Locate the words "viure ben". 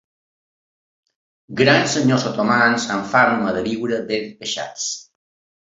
3.71-4.29